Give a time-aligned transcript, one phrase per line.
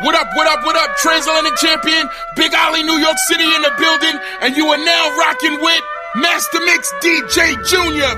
[0.00, 3.70] What up, what up, what up, Transatlantic Champion, Big Ollie, New York City in the
[3.76, 5.82] building, and you are now rocking with
[6.16, 8.08] Master Mix DJ Junior.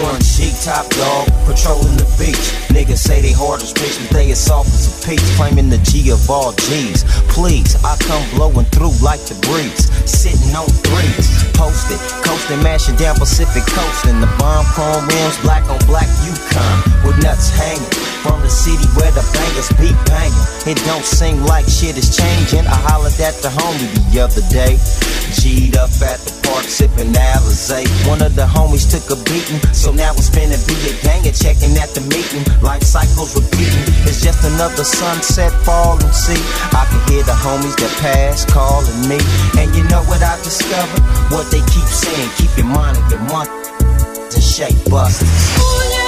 [0.00, 2.40] One G top dog, patrolling the beach.
[2.72, 5.20] Niggas say they hard as bricks, but they as soft as a peach.
[5.36, 7.04] Claiming the G of all G's.
[7.28, 9.92] Please, I come blowing through like the breeze.
[10.08, 14.06] Sitting on threes, posted, coasting, mashing down Pacific coast.
[14.08, 18.09] And the bomb chrome rims, black on black Yukon, with nuts hanging.
[18.20, 20.44] From the city where the bangers beat banging.
[20.68, 22.68] It don't seem like shit is changing.
[22.68, 24.76] I hollered at the homie the other day.
[25.40, 27.88] G'd up at the park, sipping Alizé.
[28.04, 31.32] One of the homies took a beating, so now it's finna be a gang and
[31.32, 32.44] checking at the meeting.
[32.60, 33.88] Life cycles repeating.
[34.04, 36.12] It's just another sunset falling.
[36.12, 36.36] See,
[36.76, 39.16] I can hear the homies that pass calling me.
[39.56, 41.00] And you know what I discovered?
[41.32, 43.48] What they keep saying, keep your mind and your money
[44.34, 45.99] in shape busters.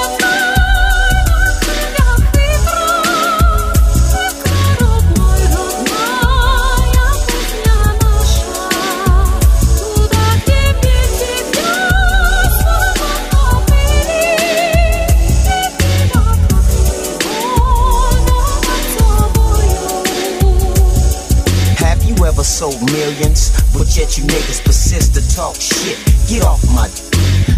[22.42, 25.94] Have you ever sold millions, but yet you niggas persist to talk shit?
[26.26, 26.90] Get off my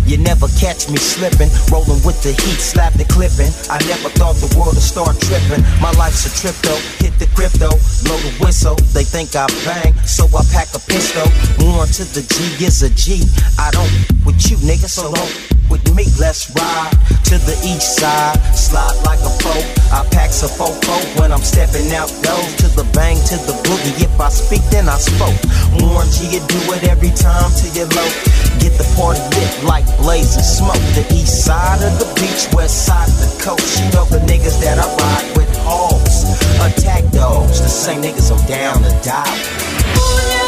[0.05, 3.49] you never catch me slipping, rolling with the heat, slap the clipping.
[3.73, 5.65] I never thought the world would start tripping.
[5.81, 7.73] My life's a trip though, hit the crypto,
[8.05, 8.77] blow the whistle.
[8.93, 11.25] They think I bang, so I pack a pistol.
[11.65, 13.25] One to the G is a G.
[13.57, 13.89] I don't
[14.29, 15.33] with you, nigga, so don't
[15.71, 16.05] with me.
[16.19, 16.93] Let's ride
[17.31, 19.65] to the east side, slide like a foe.
[19.93, 23.97] I pack a fofo when I'm stepping out those to the bang to the boogie.
[24.03, 25.37] If I speak, then I spoke.
[25.81, 28.11] Warren G, you do it every time till you're low.
[28.59, 30.83] Get the party lit like blazing smoke.
[30.99, 33.79] The east side of the beach, west side of the coast.
[33.79, 36.27] You know the niggas that I ride with hogs,
[36.61, 37.61] attack dogs.
[37.61, 40.44] The same niggas I'm down to die.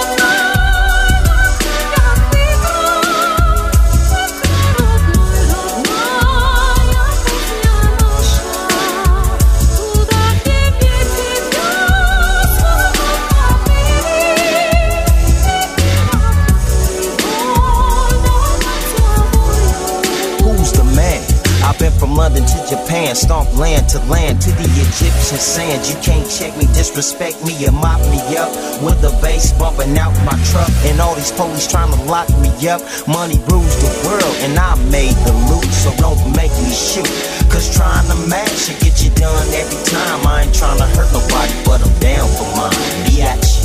[22.16, 25.84] London to Japan, stomp land to land to the Egyptian sand.
[25.84, 28.49] You can't check me, disrespect me, or mop me up
[28.81, 30.72] with the bass bumping out my truck.
[30.88, 32.81] And all these police trying to lock me up.
[33.06, 37.12] Money rules the world, and I made the loot, so don't make me shoot.
[37.53, 40.27] Cause trying to match it get you done every time.
[40.27, 42.72] I ain't trying to hurt nobody, but I'm down for mine.
[43.04, 43.60] Biatch.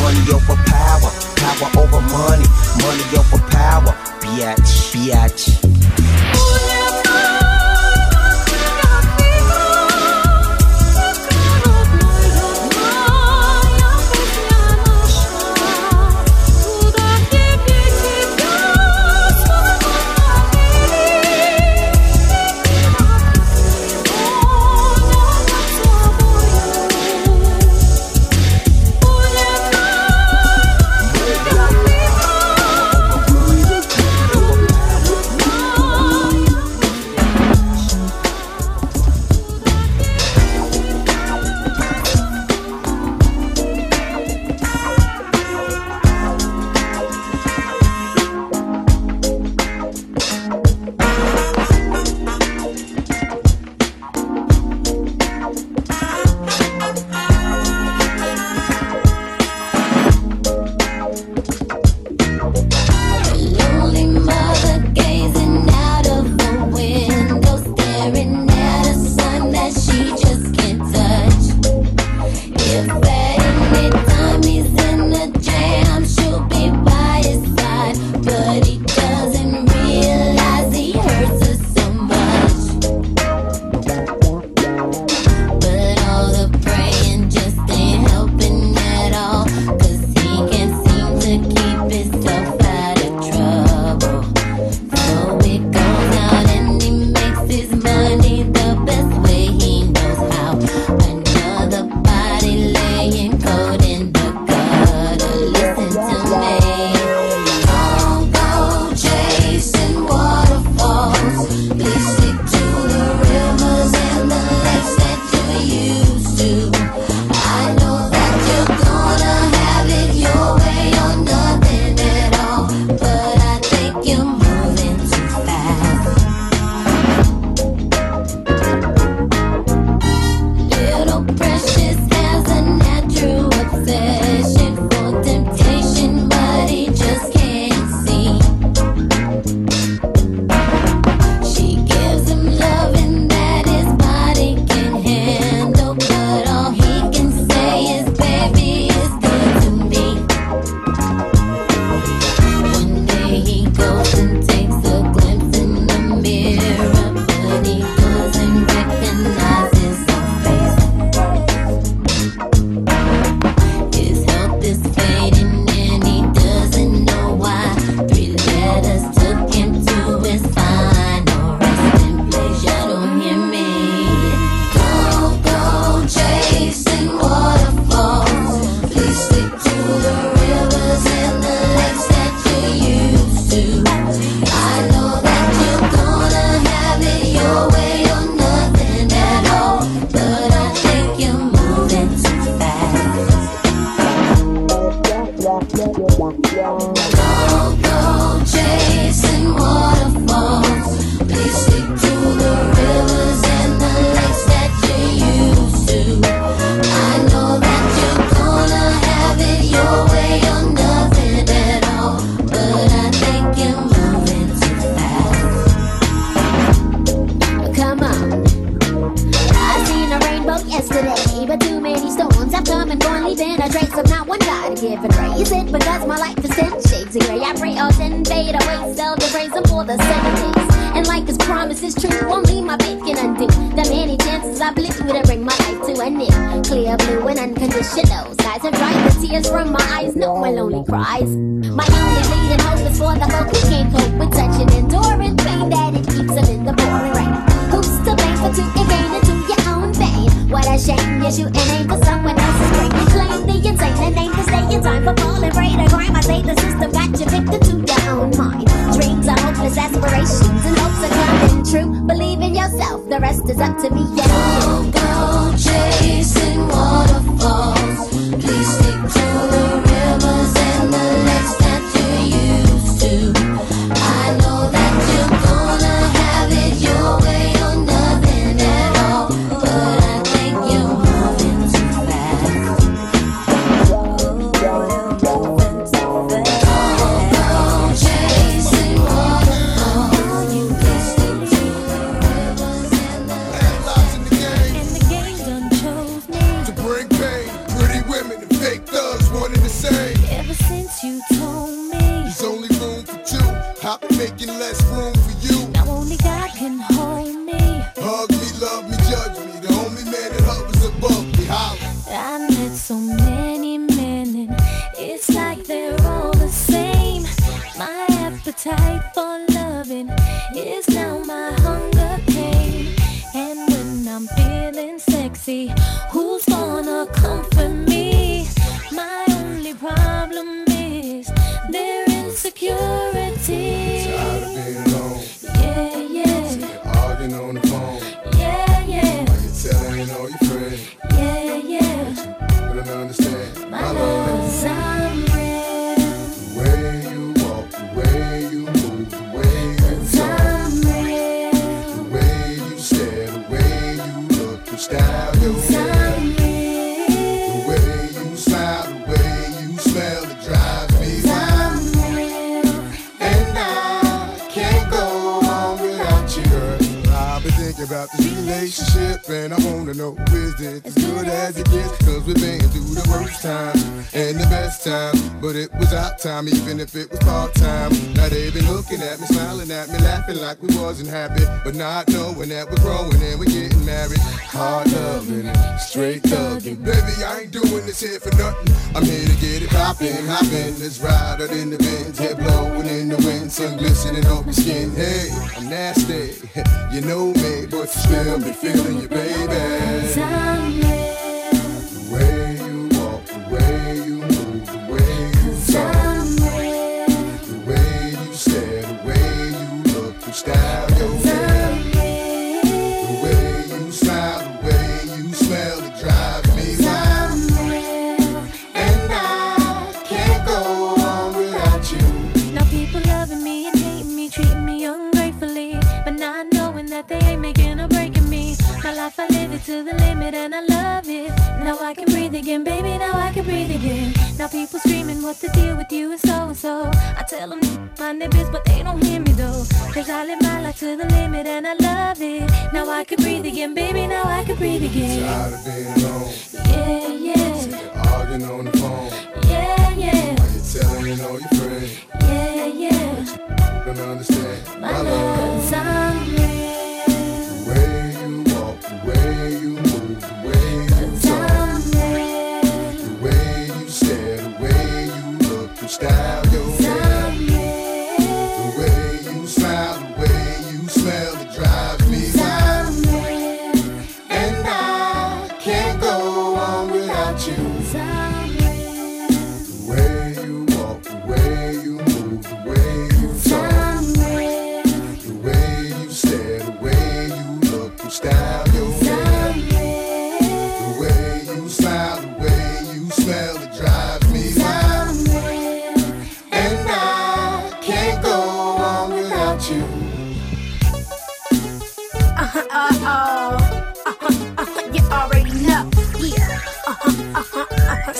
[0.00, 2.46] Money over power, power over money,
[2.82, 3.92] money over power.
[4.22, 5.71] Biatch, biatch.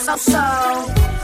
[0.03, 0.39] so so.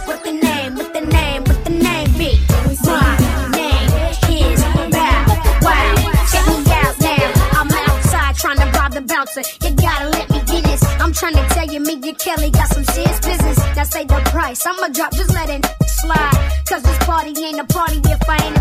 [0.07, 2.39] What the name, what the name, what the name be?
[2.87, 3.17] My
[3.51, 3.91] name
[4.31, 4.63] is
[4.95, 5.27] Bow
[5.67, 5.95] Wow.
[6.31, 7.59] Check me out now.
[7.59, 9.43] I'm outside trying to rob the bouncer.
[9.63, 10.85] You gotta let me get this.
[11.01, 13.59] I'm trying to tell you, me and Kelly got some serious business.
[13.75, 14.65] Now say the price.
[14.65, 16.63] I'ma drop, just let it slide.
[16.69, 18.58] Cause this party ain't a party if I ain't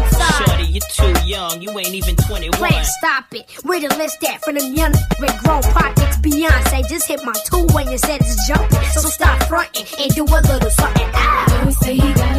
[0.97, 1.61] too young.
[1.61, 2.51] You ain't even 21.
[2.57, 3.49] Plan, stop it.
[3.63, 6.17] Where the list at for them young with grown pockets?
[6.17, 8.83] Beyonce just hit my two when you said it's jumping.
[8.93, 11.09] So stop fronting and do a little something.
[11.13, 11.63] Ah.
[11.63, 12.36] Boy say he got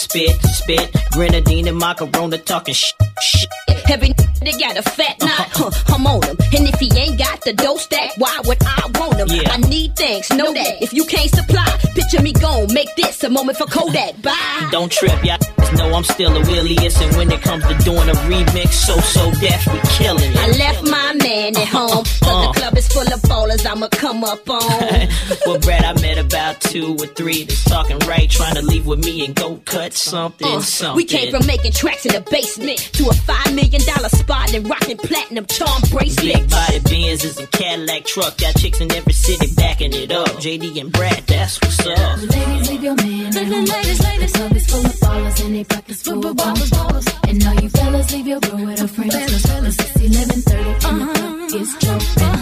[0.00, 0.96] spit, spit.
[1.12, 3.44] Grenadine and macaroni talking sh, sh.
[3.88, 5.26] Every they got a fat uh-huh.
[5.26, 6.36] knot, huh, I'm on him.
[6.56, 9.28] And if he ain't got the dough stack, why would I want him?
[9.28, 9.50] Yeah.
[9.52, 10.82] I need things, know that.
[10.82, 14.20] If you can't supply, picture me gon' make this a moment for Kodak.
[14.22, 14.68] Bye.
[14.70, 15.38] Don't trip, y'all
[15.76, 17.00] know I'm still a williest.
[17.00, 20.36] And when it comes to doing a remix, So So Def, we killing it.
[20.36, 22.52] I left my man at home, but the uh.
[22.52, 24.60] club is full of ballers I'ma come up on.
[25.46, 25.92] well, Brat, I
[26.30, 29.92] about two or three that's talking right, trying to leave with me and go cut
[29.92, 30.96] something, Uh, something.
[30.96, 34.68] we came from making tracks in the basement to a five million dollar spot and
[34.68, 36.16] rocking platinum charm bracelets.
[36.22, 40.28] Big body Benzes and Cadillac truck, got chicks in every city backing it up.
[40.40, 42.18] JD and Brat, that's what's up.
[42.22, 43.64] Ladies, leave your man at home.
[43.64, 47.28] The club is full of ballers and they pockets full of ballers.
[47.28, 49.14] And all you fellas, leave your girl with a her friends.
[49.14, 52.39] Cause it's 11.30 and the club is jumping, jumping.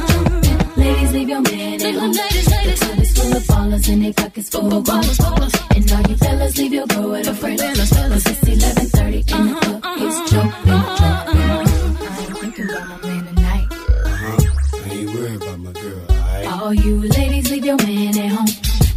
[3.75, 5.77] Is full of ballers and they pockets full of ballers.
[5.77, 7.63] And all you fellas, leave your girl with her friends.
[7.63, 12.07] Cause it's 11.30 and the club uh-huh, is uh-huh, jumping, uh-huh, jumping.
[12.07, 13.67] I ain't thinking about my man tonight.
[13.71, 14.85] Uh-huh.
[14.85, 16.47] I ain't worried about my girl, alright?
[16.47, 18.47] All you ladies, leave your man at home.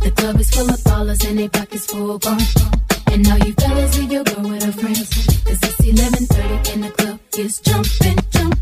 [0.03, 2.39] The club is full of ballers and they pockets full of grown.
[3.07, 5.09] And all you fellas, leave your girl with her friends.
[5.43, 8.41] Cause it's 11.30 and the club is jumping, jumping.
[8.41, 8.60] Ladies,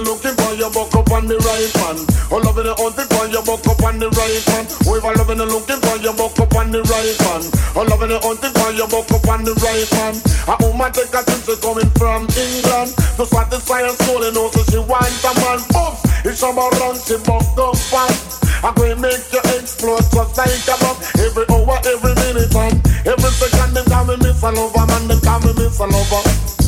[0.00, 2.00] Looking for your buck up on the right man.
[2.32, 4.64] Oh, loving and hunting for your buck up on the right man.
[4.64, 7.42] A loving and looking for your buck up on the right man.
[7.76, 10.16] Oh, loving and hunting for your buck up on the right man.
[10.48, 12.90] A woman take a trip, she coming from England.
[13.20, 15.60] To satisfy her soul, and also she wants a man.
[15.68, 15.92] Boom!
[16.24, 18.40] It's about run, she buck up fast.
[18.64, 20.96] I'm to make you explode just like a bomb.
[21.20, 25.20] Every hour, every minute, and every second, they call me Miss a Lover, man, they
[25.20, 26.24] call me Miss a Lover.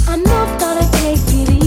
[0.09, 1.62] I'm not gonna take it easy.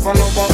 [0.00, 0.52] follow back.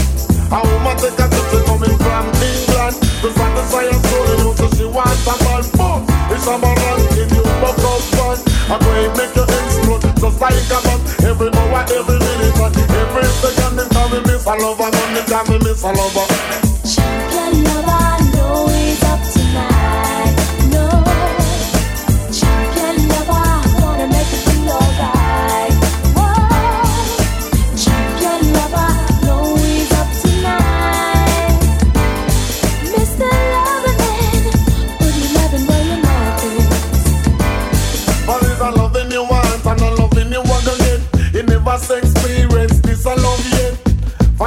[0.51, 2.95] A woman take a sister coming from England.
[3.23, 5.63] The satisfy her soul, you know, she wants a man.
[5.79, 6.01] Boom!
[6.31, 7.79] It's a man, if you buck
[8.19, 8.41] one.
[8.67, 11.01] I'm going make you explode, just like a man.
[11.23, 13.77] Every hour, every minute, and every second.
[13.77, 15.15] Them time me miss a lover, man.
[15.27, 16.27] Them miss a lover.
[16.83, 18.16] Champion lover.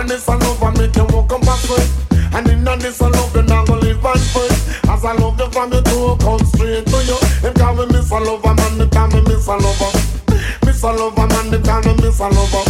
[0.09, 1.93] this I love I make you walk on backwards
[2.33, 5.49] And in this I love you now go live and first As I love you
[5.51, 7.17] from your door come straight to you.
[7.41, 9.91] Them call me Miss a Lover man, they call me Miss a Lover.
[10.65, 12.65] Miss a Lover man, they call me Miss a Lover.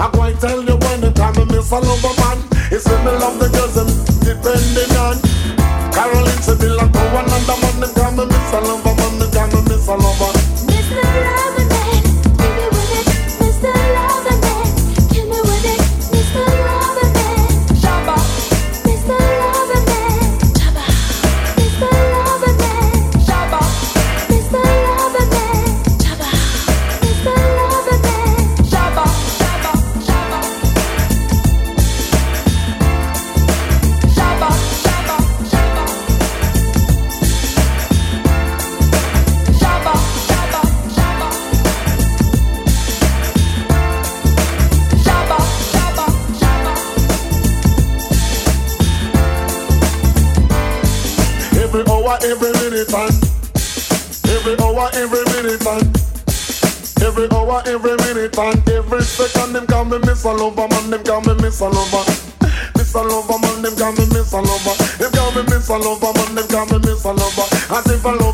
[0.00, 2.38] I go and tell you when they call me Miss a Lover man.
[2.72, 3.88] It's when me love the girls them
[4.24, 5.16] depending on
[5.92, 7.67] Caroline Sevilla go another under."
[57.58, 59.52] over every minute and every second.
[59.52, 60.90] Them call me Miss Lover, man.
[60.90, 62.04] Them call me Miss Lover.
[62.76, 63.62] Miss Lover, man.
[63.62, 64.74] Them call me Miss Lover.
[64.98, 66.34] Them call me Miss Lover, man.
[66.34, 67.46] Them call me Miss Lover.
[67.74, 68.27] As if I love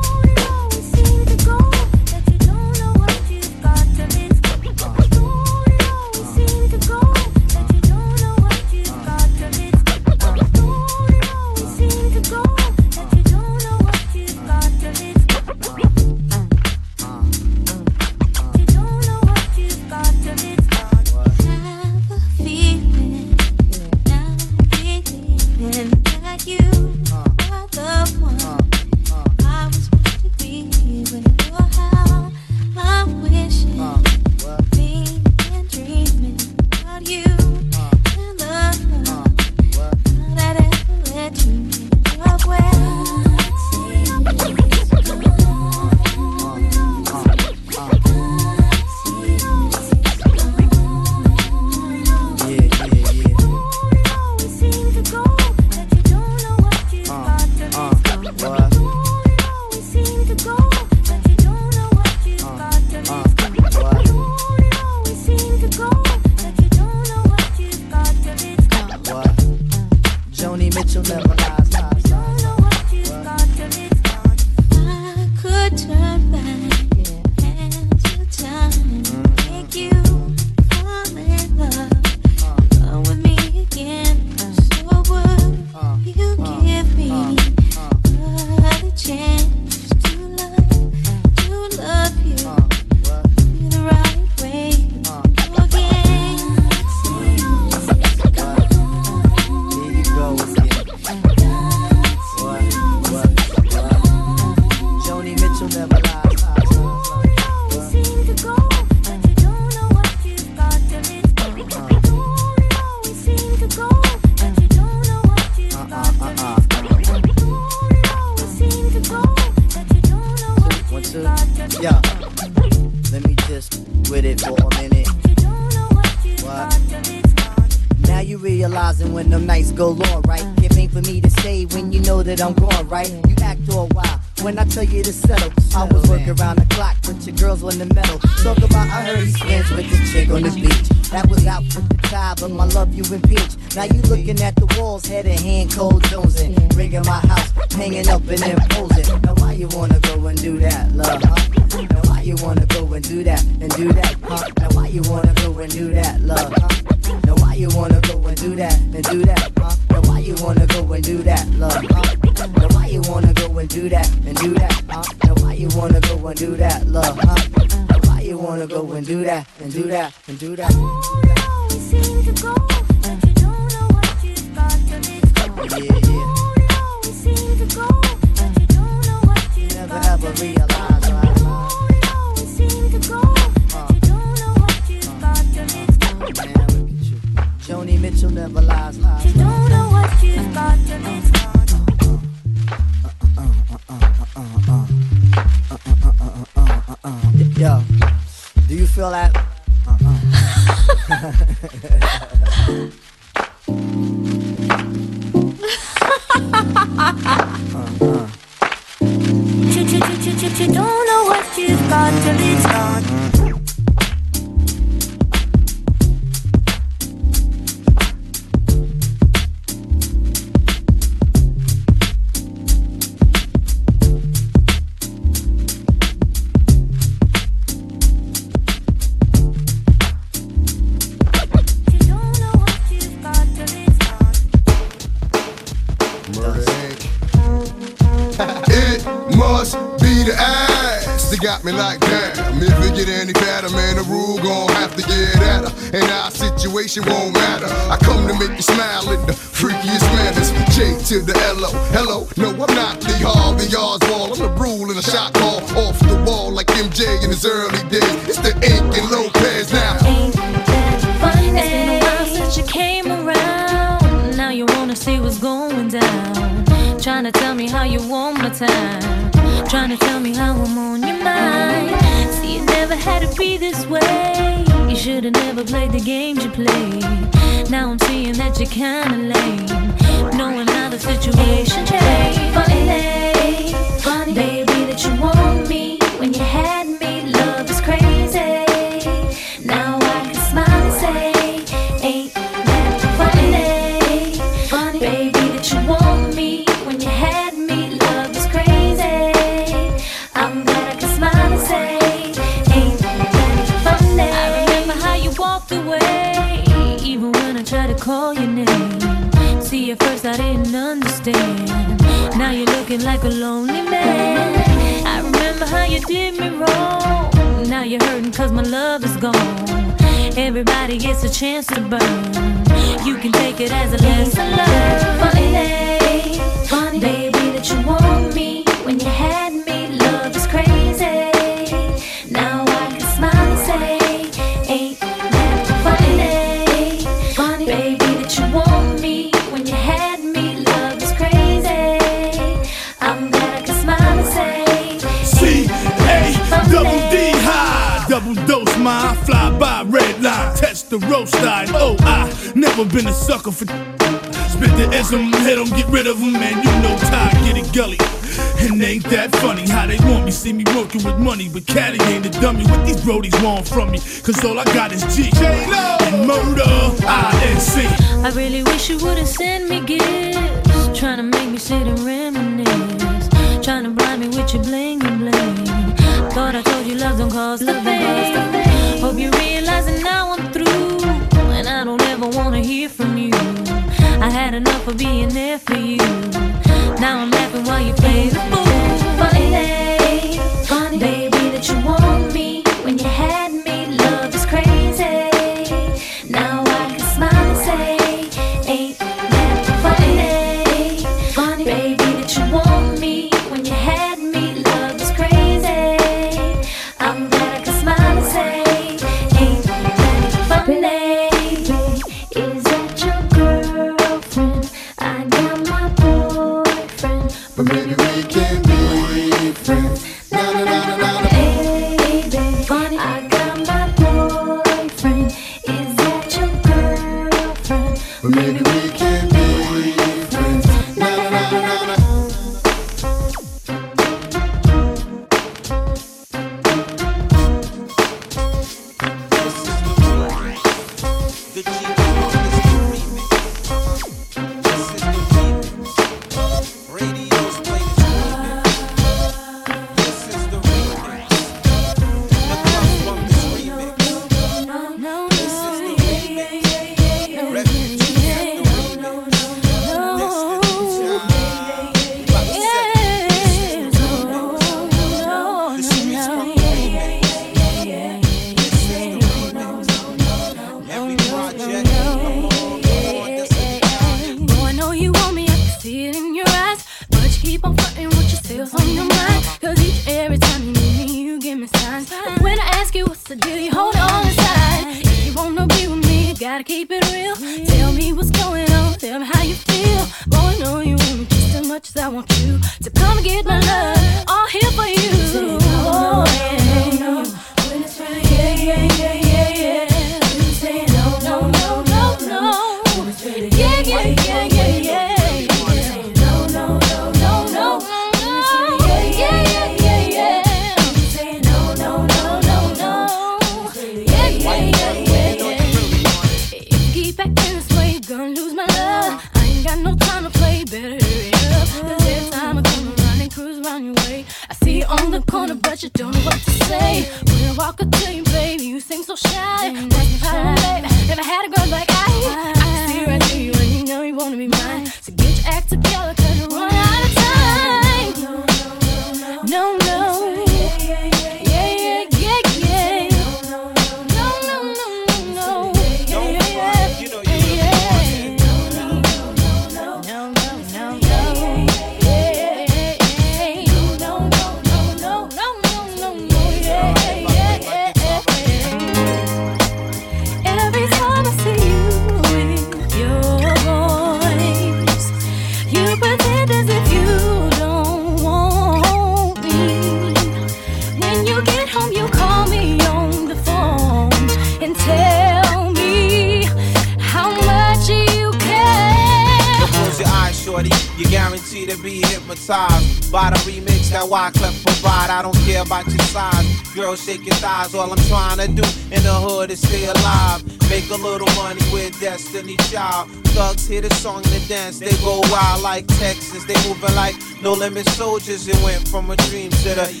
[597.61, 598.47] limit soldiers.
[598.47, 600.00] It went from a dream to the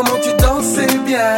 [0.00, 1.36] comment tu danses bien.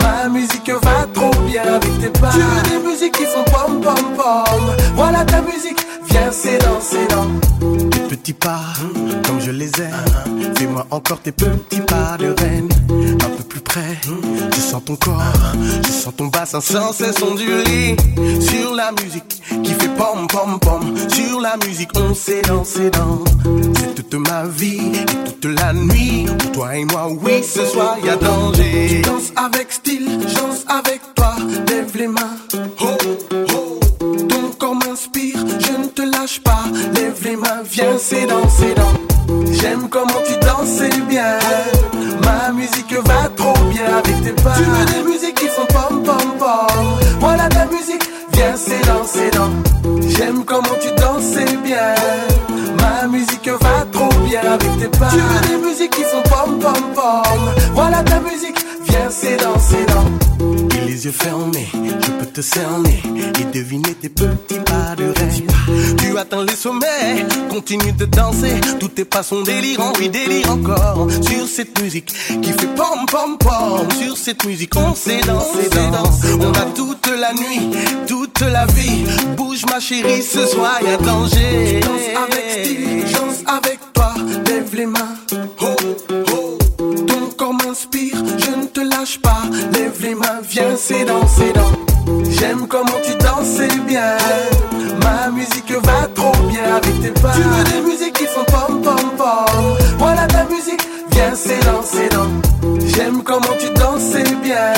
[0.00, 2.30] Ma musique va trop bien avec tes pas.
[2.32, 4.76] Tu veux des musiques qui font pom pom pom.
[4.94, 5.78] Voilà ta musique,
[6.08, 7.88] viens c'est dans, c'est dans.
[7.90, 8.60] Tes petits pas,
[9.26, 10.54] comme je les aime.
[10.56, 12.68] Fais-moi encore tes petits pas de reine.
[13.70, 14.00] Près,
[14.52, 15.22] je sens ton corps,
[15.86, 17.94] je sens ton bassin sans cesse onduler.
[18.40, 20.96] Sur la musique qui fait pom pom pom.
[21.08, 23.22] Sur la musique, on s'est dansé dans.
[23.78, 26.26] C'est toute ma vie et toute la nuit.
[26.36, 28.88] Pour toi et moi, oui, ce soir y a danger.
[28.88, 31.36] Je danse avec style, danse avec toi.
[31.68, 32.38] Lève les mains.
[32.80, 32.86] Oh,
[33.54, 33.80] oh.
[34.00, 36.64] Ton corps m'inspire, je ne te lâche pas.
[36.96, 39.52] Lève les mains, viens, c'est dans, c'est dans.
[39.52, 41.38] J'aime comment tu danses bien.
[42.60, 44.34] Musique va trop bien avec tes.
[44.34, 46.86] Tu veux des musiques qui font pom pom pom.
[47.18, 48.02] Voilà ta musique,
[48.34, 50.06] viens, c'est dans, dans.
[50.10, 51.94] J'aime comment tu danses bien.
[52.82, 55.08] Ma musique va trop bien avec tes pas.
[55.08, 57.40] Tu veux des musiques qui font pom pom pom.
[57.72, 59.54] Voilà ta musique, viens, c'est dans,
[59.94, 60.76] dans.
[60.76, 61.68] Et les yeux fermés,
[62.42, 63.02] cerner
[63.40, 65.42] et deviner tes petits pas de rêve.
[65.98, 68.60] Tu atteins les sommets, continue de danser.
[68.78, 71.08] Tous tes pas sont délirants, oui, délire encore.
[71.10, 72.12] Sur cette musique
[72.42, 73.90] qui fait pom pom pom.
[73.98, 76.20] Sur cette musique, on s'est dansé, danse.
[76.40, 77.70] On a toute la nuit,
[78.06, 79.04] toute la vie.
[79.36, 81.80] Bouge ma chérie, ce soir y a danger.
[81.80, 84.14] Danse avec style, danse avec toi.
[84.46, 85.16] Lève les mains.
[85.60, 85.66] Oh,
[86.32, 86.58] oh.
[87.06, 89.42] Ton corps m'inspire, je ne te lâche pas.
[89.72, 91.89] Lève les mains, viens, c'est dans, c'est.
[92.30, 94.16] J'aime comment tu danses bien.
[95.02, 97.32] Ma musique va trop bien avec tes pas.
[97.34, 99.76] Tu veux des musiques qui font pom pom pom.
[99.98, 101.80] Voilà ta musique, viens, c'est dans.
[102.86, 104.72] J'aime comment tu danses bien.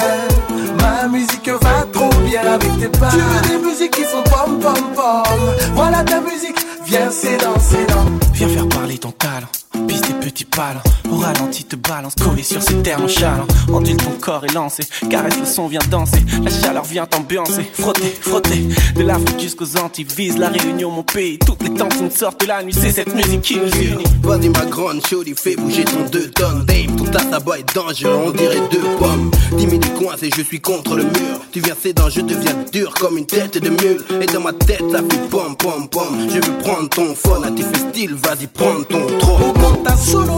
[0.80, 3.11] Ma musique va trop bien avec tes pas.
[3.11, 5.40] Tu veux des musiques qui font pom pom pom.
[5.74, 8.05] Voilà ta musique, viens, c'est dans, c'est dans.
[8.32, 9.48] Viens faire parler ton talent.
[9.89, 13.47] Piste tes petits palans, au ralenti te balance, collé sur ces terres nonchalant.
[13.73, 16.23] Ondule ton corps et lancé, caresse le son, vient danser.
[16.43, 18.68] La chaleur vient t'ambiancer, frotter, frotter.
[18.97, 21.39] De l'Afrique jusqu'aux Antilles, vise la réunion, mon pays.
[21.39, 24.05] Toutes les tensions sortent de la nuit, c'est cette musique qui nous unit.
[24.23, 26.64] Vas-y ma grande chaudy, fais bouger ton deux tonnes.
[26.66, 29.31] Dame, ton bois est dangereux, on dirait deux pommes.
[29.57, 31.41] 10 minutes coincé, je suis contre le mur.
[31.51, 34.05] Tu viens sédant, je deviens dur comme une tête de mule.
[34.20, 36.29] Et dans ma tête ça fait pom pom pom.
[36.29, 40.36] Je veux prendre ton phone, à tes style, vas-y prends ton trône Quand ta solo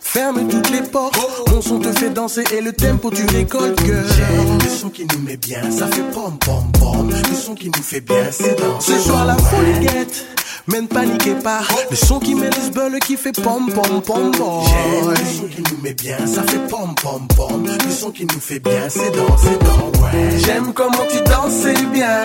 [0.00, 1.18] Ferme toutes les portes,
[1.52, 4.02] mon son te fait danser et le tempo tu récoltes girl.
[4.16, 7.10] J'aime le son qui nous met bien, ça fait pom pom pom.
[7.10, 8.94] Le son qui nous fait bien, c'est danser.
[8.94, 10.24] Ce soir la folie guette,
[10.68, 11.60] mais ne paniquez pas.
[11.90, 14.62] Le son qui met les bulles qui fait pom pom pom pom.
[15.10, 17.66] Le son qui nous met bien, ça fait pom pom pom.
[17.66, 20.38] Le son qui nous fait bien, c'est danser dans ouais.
[20.38, 22.22] J'aime comment tu danses bien.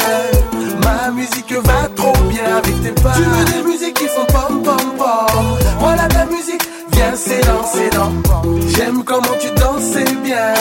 [0.83, 3.13] Ma musique va trop bien avec tes pas.
[3.15, 5.57] Tu veux des musiques qui font pom pom pom.
[5.79, 7.61] Voilà ta musique, viens c'est dans.
[8.69, 10.53] J'aime comment tu danses bien.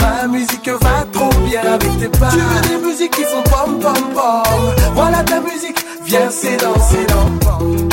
[0.00, 2.30] Ma musique va trop bien avec tes pas.
[2.30, 4.74] Tu veux des musiques qui font pom pom pom.
[4.94, 7.91] Voilà ta musique, viens c'est dans, dans.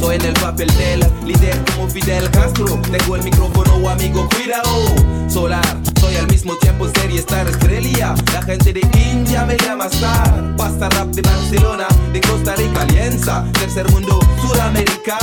[0.00, 2.78] Soy en el papel del líder como Fidel Castro.
[2.92, 5.30] Tengo el micrófono, amigo, cuidado.
[5.30, 5.64] Solar,
[5.98, 8.14] soy al mismo tiempo serie estar estrella.
[8.34, 10.54] La gente de India me llama star.
[10.58, 15.16] Pasta rap de Barcelona, de Costa Rica, Alianza, tercer mundo, Sudamérica.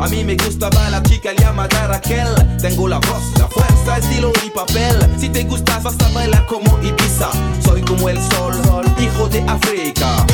[0.00, 2.28] A mí me gustaba la chica llamada Raquel.
[2.62, 4.96] Tengo la voz, la fuerza, el estilo y papel.
[5.20, 7.28] Si te gustas, vas a bailar como Ibiza.
[7.62, 8.54] Soy como el sol,
[8.98, 10.24] hijo de África.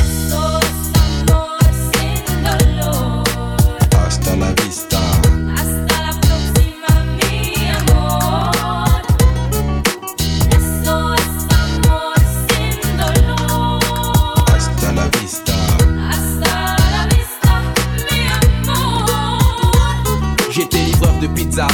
[20.49, 21.67] J'étais livreur de pizza.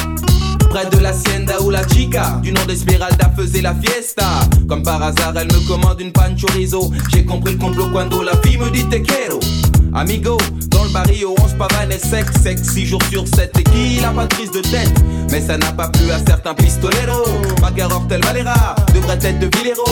[0.69, 2.39] Près de la hacienda où la chica.
[2.43, 4.25] Du nom d'Esmeralda faisait la fiesta.
[4.67, 6.91] Comme par hasard, elle me commande une pan chorizo.
[7.11, 9.39] J'ai compris le complot quand la fille me dit te quiero.
[12.77, 14.93] 6 jours sur 7 et qui n'a pas de prise de tête?
[15.31, 17.25] Mais ça n'a pas plu à certains pistoleros.
[17.59, 19.83] Bagarre Hortel Valera devrait être de Villero.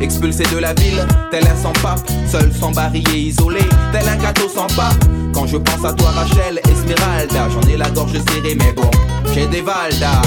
[0.00, 2.00] Expulsé de la ville, tel un sans pape
[2.30, 3.60] Seul sans barillet isolé,
[3.92, 5.04] tel un gâteau sans pape.
[5.34, 8.90] Quand je pense à toi Rachel, Esmeralda J'en ai la gorge serrée mais bon,
[9.34, 10.22] j'ai des valdas.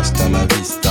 [0.00, 0.87] Hasta la vista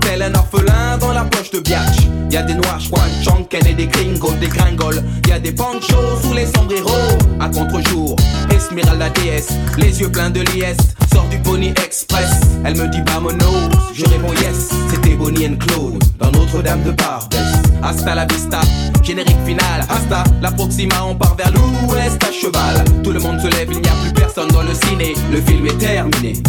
[0.00, 2.08] Tel un orphelin dans la poche de Biatch.
[2.30, 5.02] Y'a des noirs, Juan, Chanken et des gringos, des gringoles.
[5.28, 7.18] Y'a des panchos sous les sombreros.
[7.38, 8.16] À contre-jour,
[8.50, 10.78] Esmeralda DS, les yeux pleins de liesse.
[11.12, 12.40] Sort du Pony Express.
[12.64, 14.70] Elle me dit mono je réponds yes.
[14.90, 17.38] C'était Bonnie and Claude dans Notre-Dame de Barbès.
[17.82, 18.60] Hasta la vista,
[19.02, 19.82] générique final.
[19.90, 22.84] Hasta la Proxima, on part vers l'ouest à cheval.
[23.04, 25.12] Tout le monde se lève, il n'y a plus personne dans le ciné.
[25.30, 26.42] Le film est terminé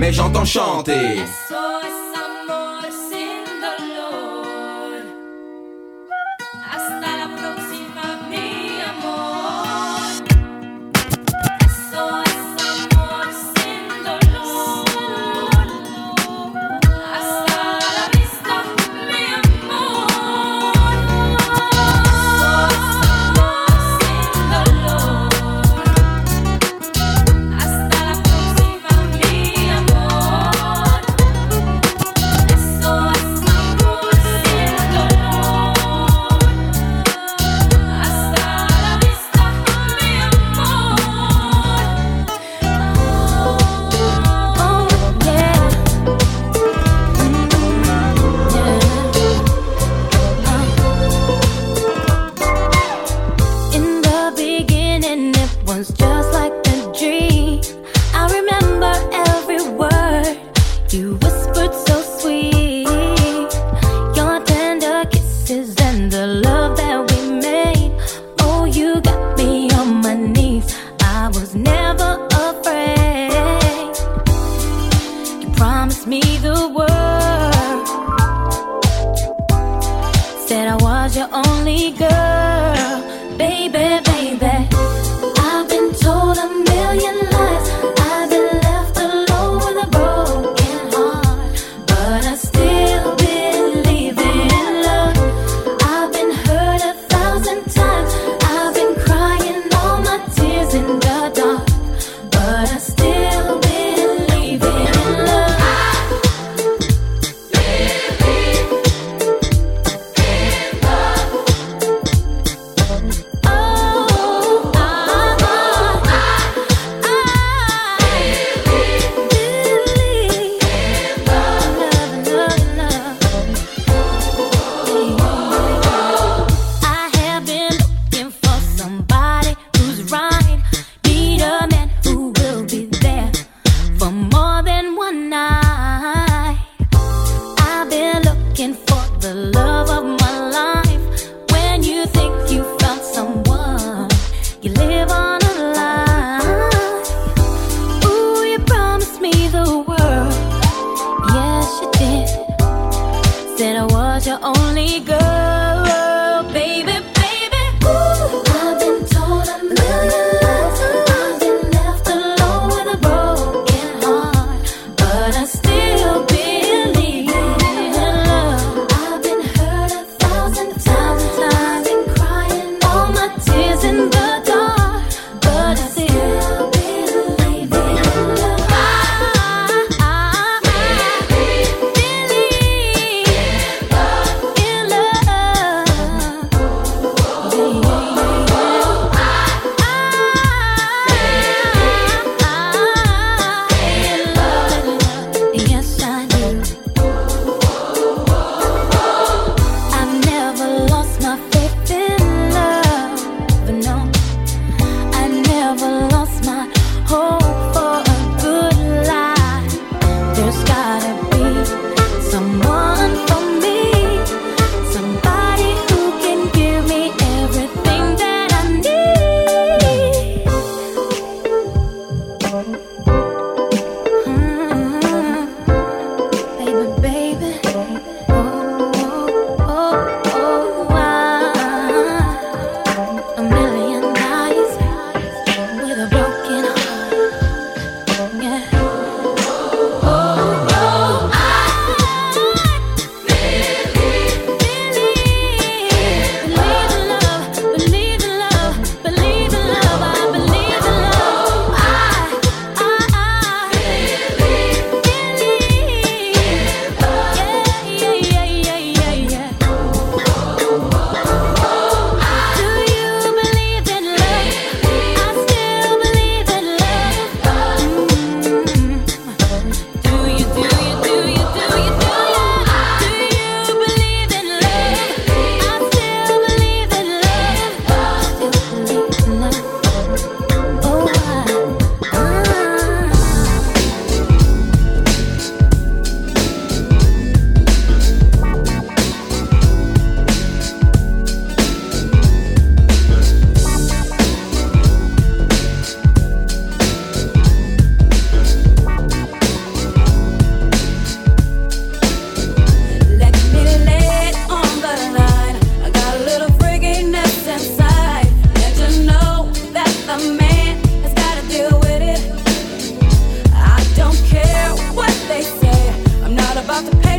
[0.00, 1.24] mais j'entends chanter.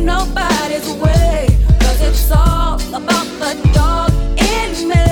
[0.02, 1.46] nobody's way.
[1.80, 5.11] Cause it's all about the dog in me.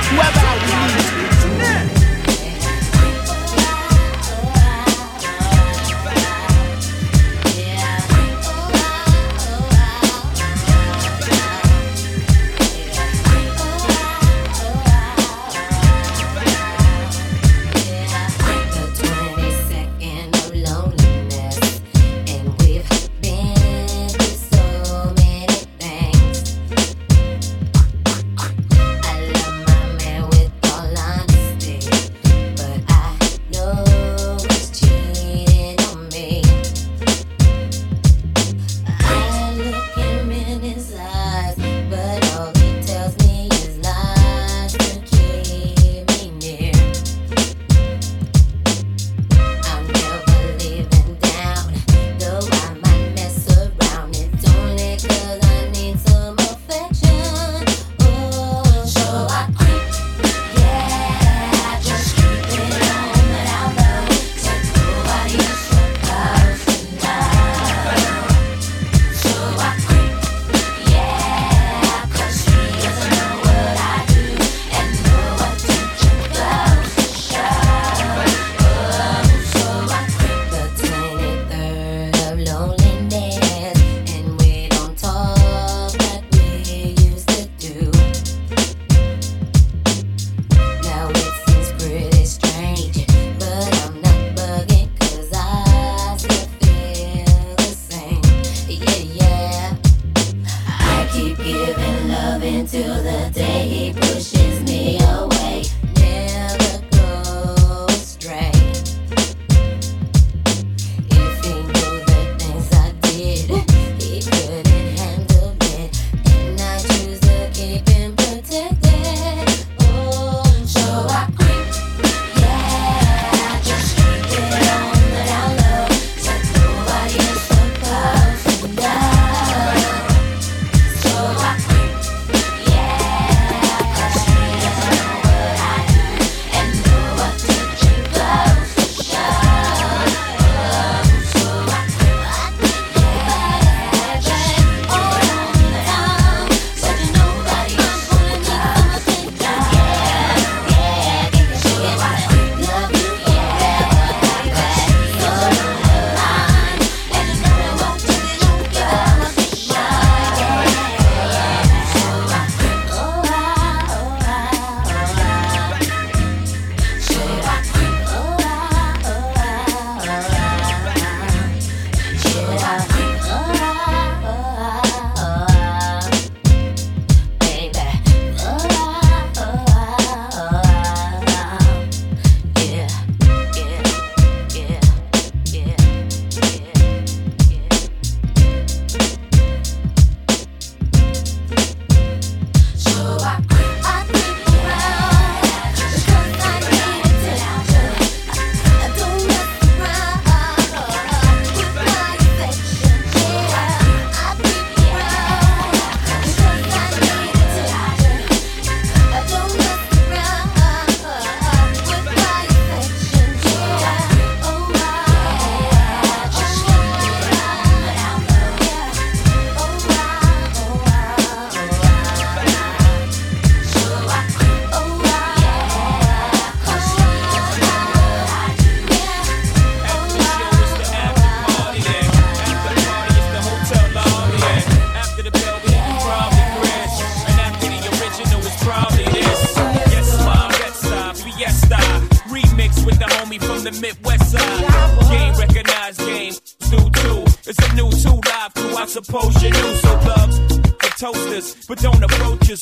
[0.00, 1.33] whoever I need.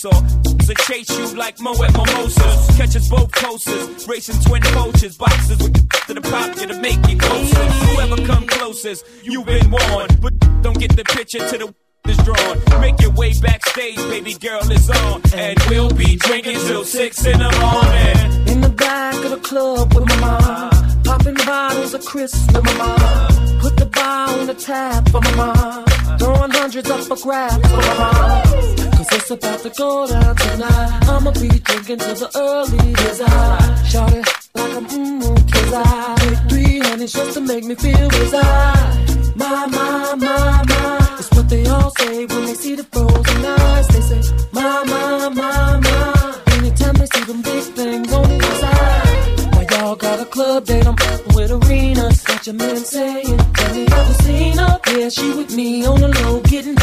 [0.03, 0.11] So
[0.93, 2.77] chase you like Mo at Mimosas.
[2.77, 5.73] Catches both coasters, racing twin poachers, boxes with
[6.09, 7.65] to the pop you to make you closer.
[7.87, 10.21] Whoever come closest, you've been warned.
[10.21, 11.75] But don't get the picture to the
[12.09, 12.81] is drawn.
[12.81, 15.23] Make your way backstage, baby girl is on.
[15.35, 18.49] And we'll be drinking till six in the morning.
[18.49, 21.03] In the back of the club with my mom.
[21.05, 23.61] Popping bottles of crisp with my mom.
[23.61, 26.19] Put the bar on the tap for my mom.
[26.19, 28.42] Throwing hundreds up for grabs for my mom
[29.33, 31.09] about to go down tonight.
[31.09, 33.85] I'ma be drinking till the early days desire.
[33.87, 38.11] Shout it like I'm mmm, cause I take three honeys just to make me feel
[38.13, 38.33] as
[39.35, 41.17] My, my, my, my.
[41.19, 43.89] It's what they all say when they see the frozen eyes.
[43.89, 46.39] They say, my, my, my, my.
[46.57, 49.53] Anytime they see them big things on the side.
[49.53, 50.97] Now y'all got a club date, I'm
[51.35, 52.23] with arenas.
[52.23, 54.81] Got your man saying, have you ever seen her?
[54.89, 56.82] Yeah, she with me on the low, getting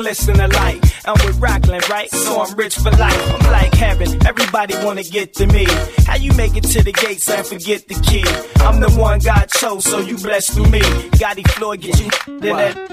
[0.00, 0.80] necklace and light.
[1.04, 2.10] I'm with Rockland, right?
[2.10, 3.34] So I'm rich for life.
[3.34, 4.26] I'm like heaven.
[4.26, 5.66] Everybody wanna get to me.
[6.06, 8.24] How you make it to the gates and forget the key?
[8.64, 10.80] I'm the one God chose, so you blessed through me.
[11.20, 12.89] Gotti Floyd, get you Then that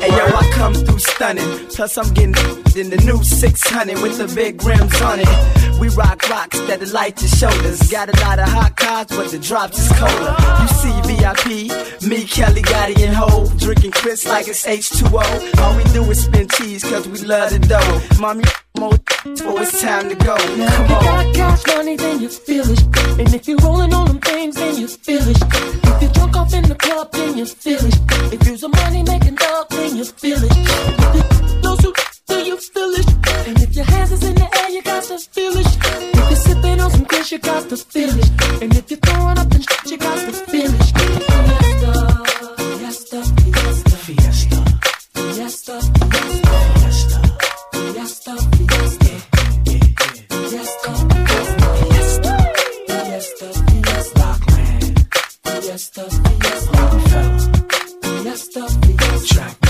[0.00, 1.66] and yo, I come through stunning.
[1.68, 2.34] Plus, I'm getting
[2.76, 5.28] in the new 600 with the big rims on it.
[5.80, 7.80] We rock rocks that delight your shoulders.
[7.90, 10.34] Got a lot of hot cars, but the drops is colder.
[10.60, 13.46] You see VIP, me, Kelly, Gotti, and Ho.
[13.58, 15.58] Drinking Chris like it's H2O.
[15.60, 18.20] All we do is spin cheese, cause we love the dough.
[18.20, 18.44] Mommy,
[18.78, 20.36] more, oh, it's time to go.
[20.36, 20.68] Come on.
[20.68, 22.82] If you got cash money, then you feel it.
[23.18, 25.38] And if you're rolling on them things, then you feel it.
[25.42, 27.98] If you're drunk off in the club, then you feel it.
[28.32, 28.47] If
[59.26, 59.67] track.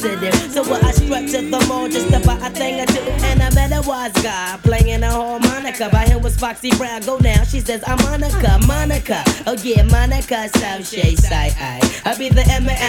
[0.00, 3.00] So what I struck to the mall just buy a thing or two.
[3.00, 5.10] And I met a wise guy playing a
[5.70, 5.96] harmonica.
[5.96, 7.02] By him was Foxy Brown.
[7.02, 9.22] Go down, she says, I'm Monica, Monica.
[9.46, 10.48] Oh yeah, Monica,
[10.84, 11.52] Shade side.
[12.04, 12.42] I be the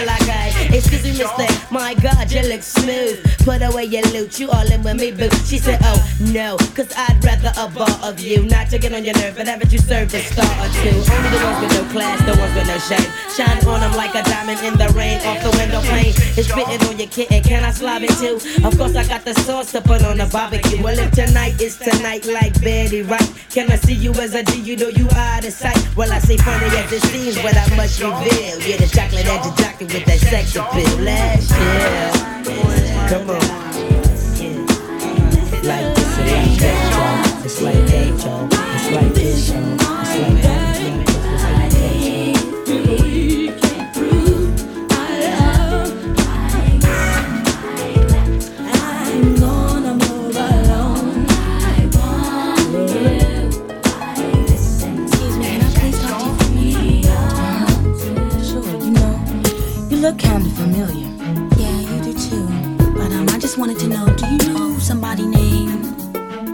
[0.05, 0.51] like I.
[0.73, 1.73] Excuse me, mister.
[1.73, 3.19] My God, you look smooth.
[3.39, 5.29] Put away your loot, you all in with me, boo.
[5.45, 5.99] She said, Oh
[6.31, 8.43] no, cause I'd rather a bar of you.
[8.43, 10.89] Not to get on your nerve, but haven't you served a star or two?
[10.89, 13.11] Only the ones with no class, the ones with no shame.
[13.35, 16.13] Shine on them like a diamond in the rain, off the window pane.
[16.37, 18.39] It's spitting on your kitten, can I slob it too?
[18.65, 20.81] Of course, I got the sauce to put on the barbecue.
[20.81, 24.61] Well, if tonight is tonight, like Betty Wright, can I see you as a G?
[24.61, 25.77] You know you out of sight.
[25.97, 28.61] Well, I say funny as it seems, but I must reveal.
[28.61, 30.97] Yeah, the chocolate and the jacket with that sex appeal.
[31.03, 32.11] Last year,
[33.09, 33.41] come on.
[35.67, 37.43] Like this and like that, y'all.
[37.43, 38.47] It's like that, y'all.
[38.47, 39.73] It's like this, y'all.
[39.73, 40.70] It's like that,
[60.11, 61.07] look kind of familiar.
[61.57, 62.45] Yeah, you do too.
[62.93, 65.85] But um, I just wanted to know, do you know somebody named?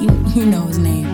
[0.02, 1.08] You, you know his name.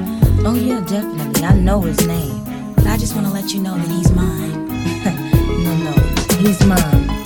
[0.45, 1.43] Oh yeah, definitely.
[1.43, 2.43] I know his name.
[2.75, 4.51] But I just want to let you know that he's mine.
[5.63, 5.93] No, no,
[6.39, 7.22] he's mine.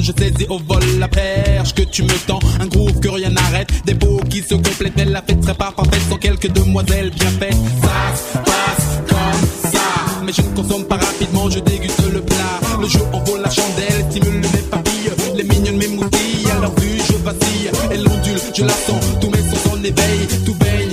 [0.00, 2.40] je saisis au vol la perche que tu me tends.
[2.60, 4.96] Un groove que rien n'arrête, des beaux qui se complètent.
[4.96, 7.56] Mais la fête serait pas parfaite sans quelques demoiselles bien faites.
[7.82, 9.80] Ça passe comme ça,
[10.24, 12.60] mais je ne consomme pas rapidement, je déguste le plat.
[12.80, 16.50] Le jeu en la chandelle, stimule mes papilles, les mignonnes m'émoutillent.
[16.50, 20.26] À leur vue, je vacille, elle ondule, je la sens, tous mes sens en éveil,
[20.44, 20.91] tout baigne.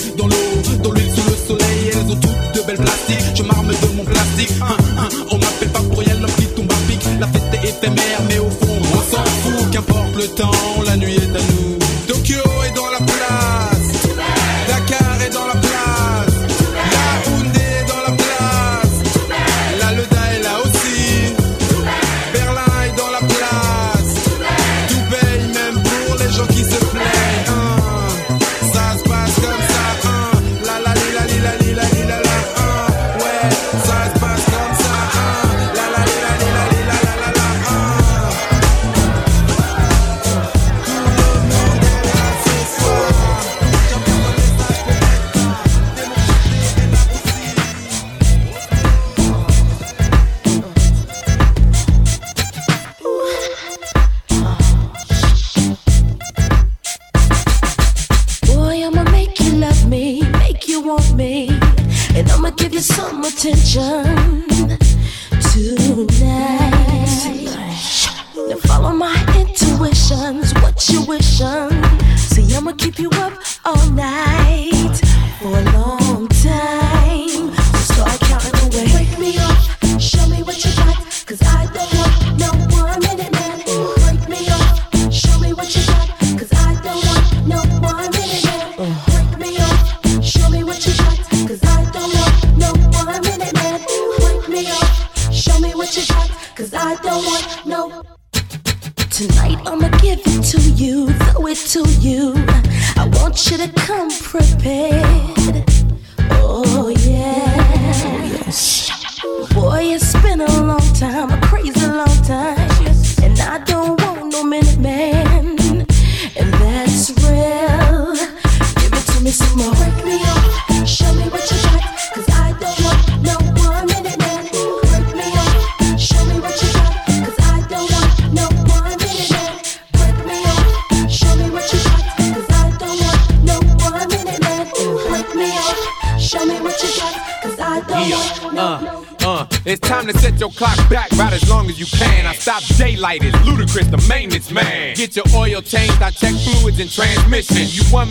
[10.19, 10.78] le temps.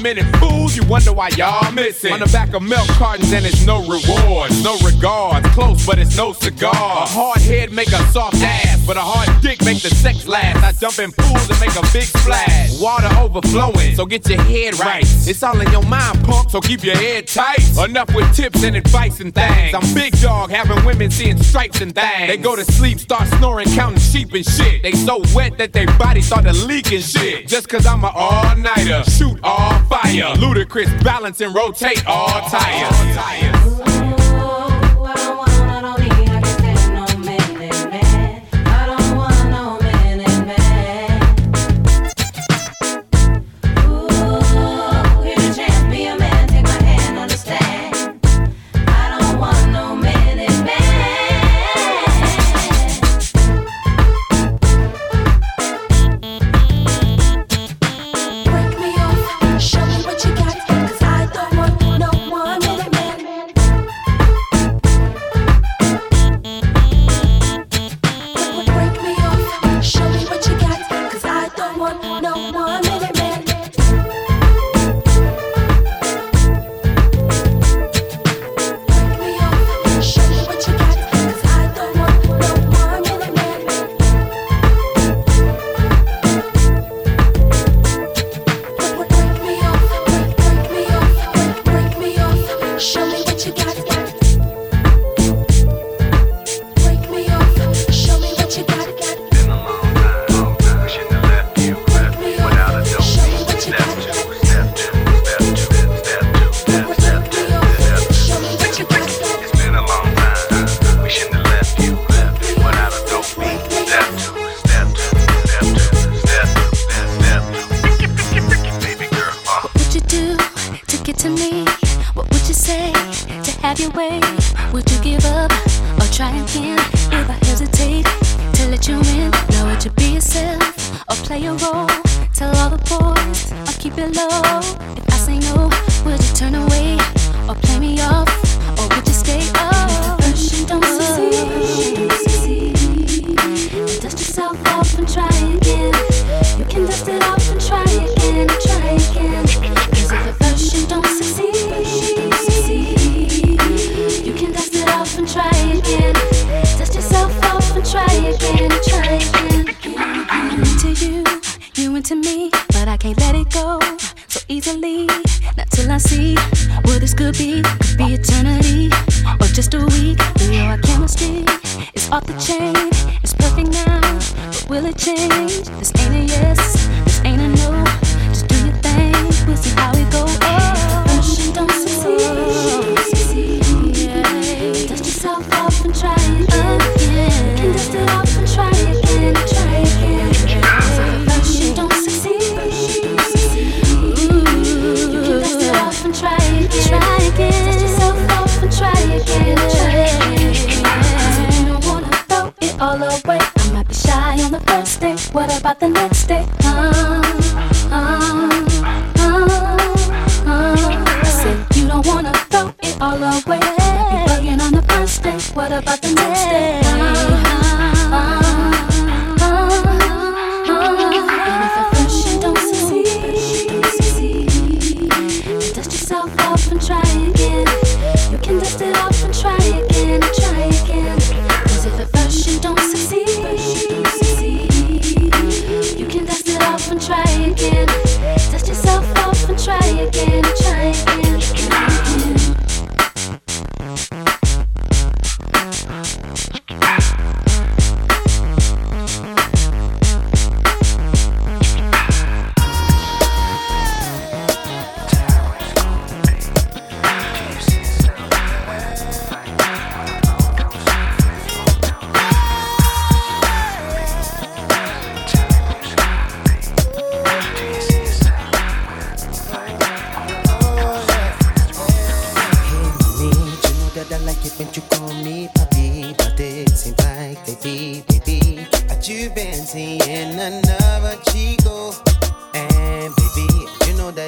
[0.03, 2.13] minute fools, you wonder why y'all missing.
[2.13, 5.49] On the back of milk cartons and it's no rewards, no regards.
[5.51, 6.73] Close, but it's no cigar.
[6.73, 10.63] A hard head make a soft ass, but a hard dick make the sex last.
[10.65, 12.81] I jump in pools and make a big splash.
[12.81, 15.05] Water overflowing, so get your head right.
[15.05, 17.61] It's all in your mind, punk, so keep your head tight.
[17.79, 19.75] Enough with tips and advice and things.
[19.75, 22.29] I'm big dog, having women seeing stripes and things.
[22.29, 24.83] They go to sleep, start snoring, counting sheep and shit.
[24.83, 27.49] They so wet that their bodies start to leak and shit.
[27.49, 30.35] Just cause I'm an all-nighter, shoot all fire.
[30.37, 32.93] Ludacris balance and rotate all tires.
[32.93, 33.48] All tires.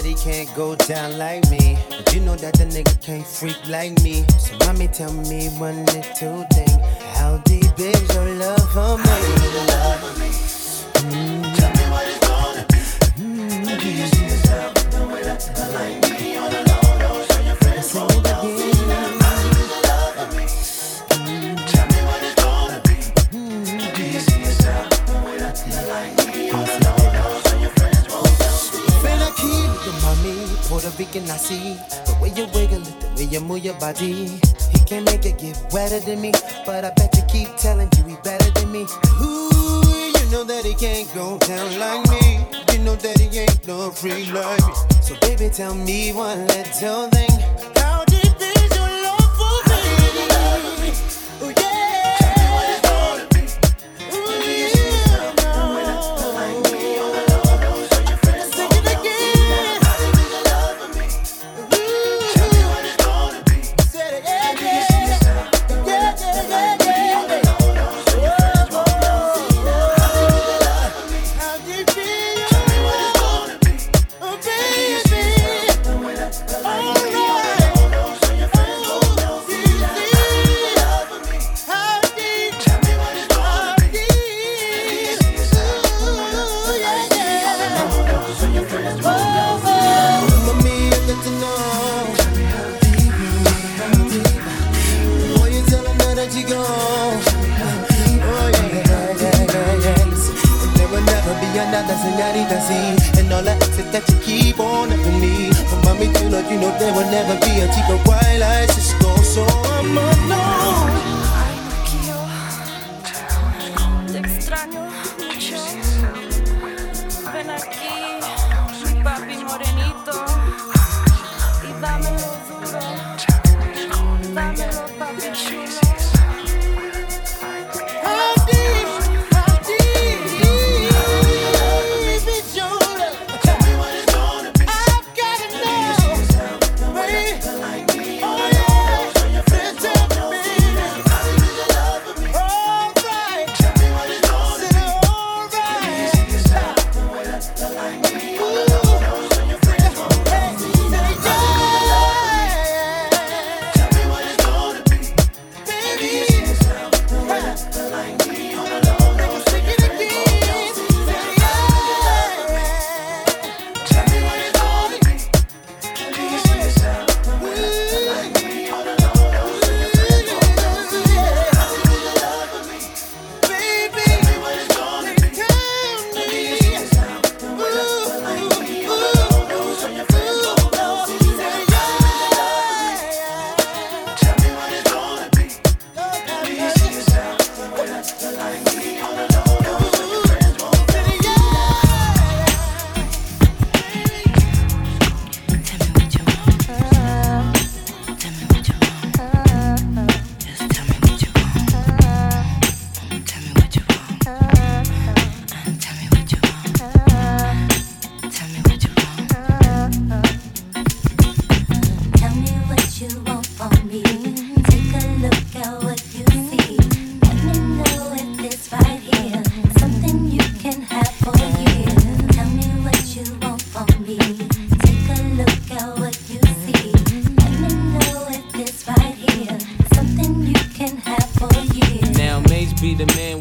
[0.00, 1.78] that he can't go down like me.
[1.88, 4.24] But you know that the nigga can't freak like me.
[4.38, 6.80] So mommy, tell me one little thing.
[7.14, 9.04] How deep is your love for me?
[9.68, 10.28] Love for me.
[11.10, 11.49] Mm-hmm.
[31.12, 31.74] Can I see
[32.06, 34.38] the way you wiggle it, the way you move your body.
[34.72, 36.30] He can't make it get wetter than me,
[36.64, 38.86] but I bet you keep telling you he better than me.
[39.20, 39.82] Ooh,
[40.18, 42.46] you know that he can't go down like me.
[42.72, 44.74] You know that he ain't no free like me.
[45.02, 47.69] So baby, tell me one little thing.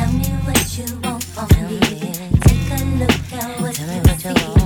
[0.00, 1.78] Tell me what you want from me.
[1.78, 4.59] Take a look at what you see.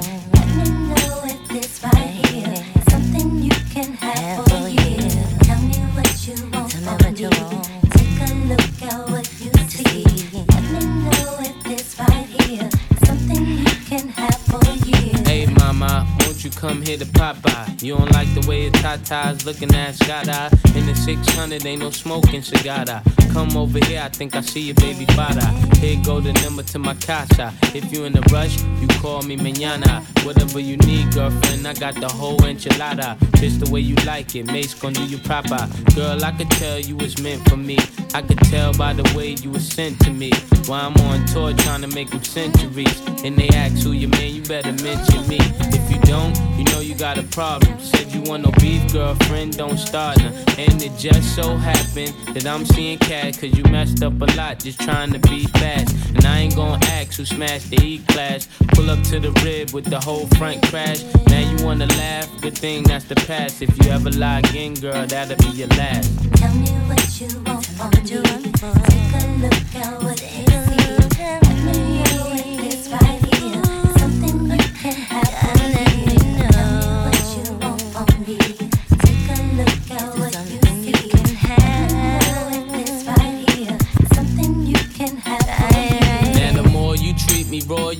[16.65, 17.77] Come here to pop by?
[17.82, 20.49] You don't like the way your tatas looking at eye.
[20.74, 23.03] In the 600, ain't no smoking cigar.
[23.35, 25.45] Come over here, I think I see your baby father.
[25.78, 27.53] Here go the number to my casa.
[27.74, 30.03] If you in a rush, you call me mañana.
[30.24, 33.19] Whatever you need, girlfriend, I got the whole enchilada.
[33.41, 35.69] Just the way you like it, Mase gon' do you proper.
[35.95, 37.77] Girl, I could tell you was meant for me.
[38.15, 40.31] I could tell by the way you were sent to me.
[40.66, 43.01] While I'm on tour trying to make them centuries.
[43.23, 45.39] And they ask who your man, you better mention me.
[45.74, 47.78] If you don't, You know you got a problem.
[47.81, 50.32] Said you want no beef, girlfriend, don't start now.
[50.56, 54.60] And it just so happened that I'm seeing cat, cause you messed up a lot
[54.60, 55.94] just trying to be fast.
[56.14, 58.48] And I ain't gonna ask who smashed the E class.
[58.74, 61.02] Pull up to the rib with the whole front crash.
[61.26, 63.60] Now you wanna laugh, good thing that's the past.
[63.60, 66.10] If you ever lie again, girl, that'll be your last.
[66.36, 68.01] Tell me what you want from me.
[68.01, 70.85] Take a look at what you see.
[71.18, 73.62] Let me know if it's right here.
[73.98, 75.44] Something you can have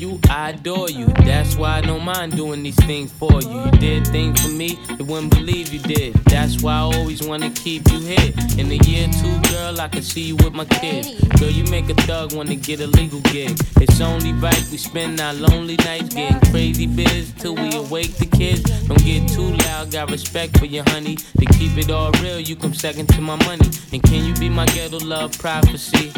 [0.05, 1.07] royal, I adore you.
[1.25, 3.65] That's why I don't mind doing these things for you.
[3.65, 6.15] You did things for me, you wouldn't believe you did.
[6.25, 8.33] That's why I always wanna keep you here.
[8.59, 11.13] In a year two, girl, I can see you with my kids.
[11.41, 13.59] Girl, you make a thug wanna get a legal gig.
[13.81, 18.27] It's only right we spend our lonely nights getting crazy biz till we awake the
[18.27, 18.63] kids.
[18.87, 21.17] Don't get too loud, got respect for your honey.
[21.17, 23.69] To keep it all real, you come second to my money.
[23.93, 26.13] And can you be my ghetto love prophecy?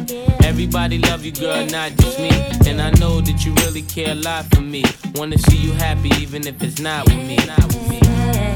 [0.45, 2.31] Everybody love you, girl, not just me.
[2.67, 4.85] And I know that you really care a lot for me.
[5.15, 7.37] Wanna see you happy, even if it's not with me.
[7.37, 8.56] Not with me.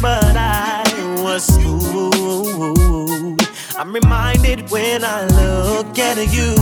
[0.00, 0.82] but I
[1.22, 3.40] was fooled.
[3.76, 6.54] I'm reminded when I look at you,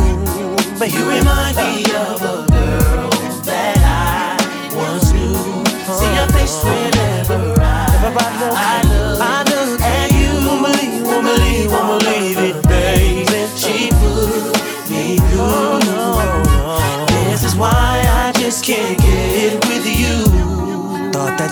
[0.79, 3.11] but you remind me of a girl
[3.45, 5.65] that I once knew.
[5.99, 7.87] See your face whenever I,
[8.55, 8.92] I,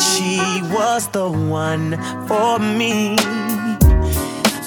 [0.00, 1.92] that she was the one
[2.26, 3.16] for me.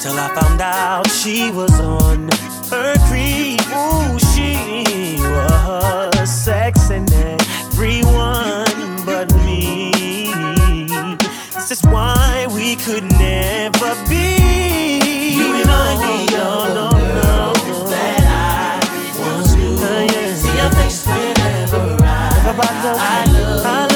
[0.02, 2.30] Till I found out she was on
[2.70, 3.62] her creep.
[3.72, 9.92] Ooh, she was sexing everyone but me.
[11.54, 15.36] This is why we could never be.
[15.38, 17.54] You me of no, no, no,
[17.90, 19.78] that uh, I once knew.
[20.36, 23.93] See your face whenever I, I look, I look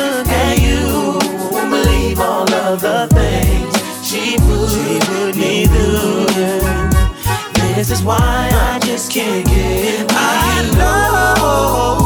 [2.80, 6.26] the things she put, she put me through.
[7.76, 11.97] This is why I just can't get I know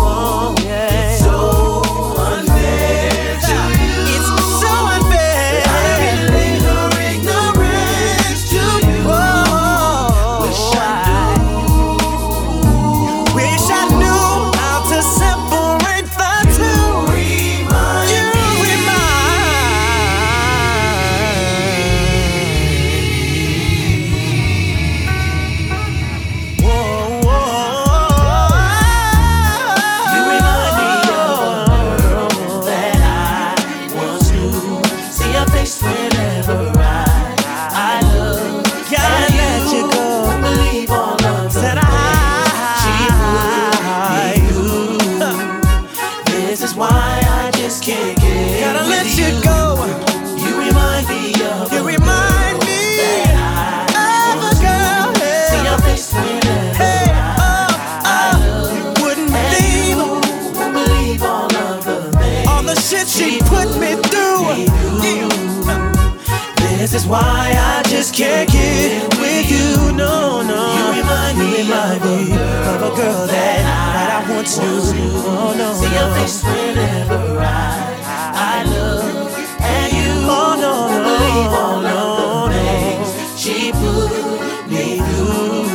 [68.01, 69.91] just can't get with you.
[69.93, 70.61] No, no.
[70.75, 74.81] You remind me, of a girl, of a girl that, that I once knew.
[75.23, 75.71] Oh no.
[75.75, 78.01] See your face whenever I
[78.33, 80.13] I look at you.
[80.25, 81.09] Oh no, no.
[81.11, 85.69] Believe all of the things she put me through.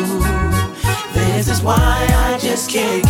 [1.15, 3.06] This is why I just can't.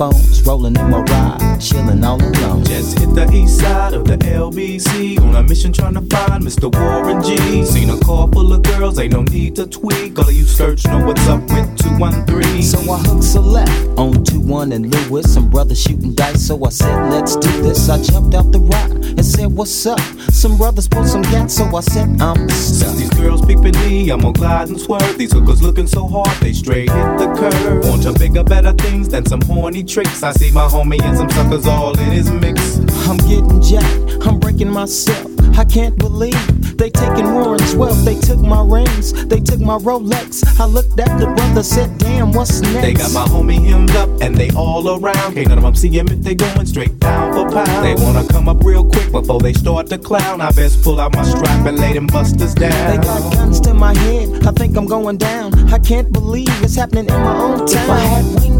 [0.00, 0.42] Phones.
[0.46, 2.64] Rolling in my ride, chilling all alone.
[2.64, 6.72] Just hit the east side of the LBC on a mission trying to find Mr.
[6.74, 7.36] Warren G.
[7.66, 10.18] Seen a car full of girls, ain't no need to tweak.
[10.18, 12.62] All of you search know what's up with 213.
[12.62, 15.34] So I hooked select on 2 1 and Lewis.
[15.34, 17.90] Some brothers shooting dice, so I said, let's do this.
[17.90, 18.89] I jumped out the said,
[19.60, 20.00] what's up?
[20.32, 22.96] Some brothers pulled some gas, so I said, I'm stuck.
[22.96, 25.18] these girls peeping me, I'm gonna glide and swerve.
[25.18, 27.84] These hookers looking so hard, they straight hit the curve.
[27.84, 30.22] Want to bigger, better things than some horny tricks.
[30.22, 32.78] I see my homie and some suckers all in his mix.
[33.06, 35.29] I'm getting jacked, I'm breaking myself.
[35.60, 38.02] I can't believe they taking Warren's wealth.
[38.02, 40.42] They took my rings, they took my Rolex.
[40.58, 42.80] I looked at the brother, said, damn, what's next?
[42.80, 45.34] They got my homie hemmed up and they all around.
[45.34, 47.84] Can't none of them see him if they going straight down for pound.
[47.84, 50.40] They wanna come up real quick before they start to clown.
[50.40, 52.90] I best pull out my strap and lay them busters down.
[52.90, 55.52] They got guns to my head, I think I'm going down.
[55.70, 57.84] I can't believe it's happening in my own town.
[57.84, 58.59] If I had wings,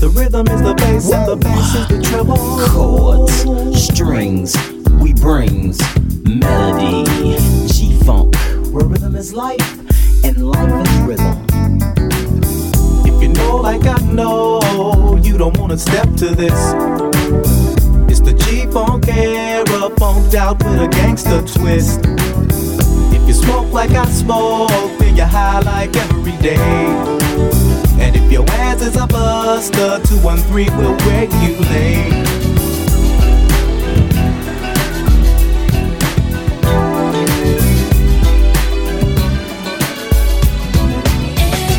[0.00, 2.36] The rhythm is the bass and the bass is the treble.
[2.68, 4.56] Chords, strings,
[5.02, 5.80] we brings
[6.24, 7.04] melody.
[7.66, 8.36] G Funk,
[8.72, 9.58] where rhythm is life
[10.24, 11.46] and life is rhythm.
[13.06, 16.74] If you know like I know, you don't wanna step to this.
[18.08, 22.06] It's the G-Funk era, funked out with a gangster twist.
[23.28, 26.56] You smoke like I smoke, then you're high like every day.
[28.00, 32.08] And if your ass is a buster, 213 will regulate.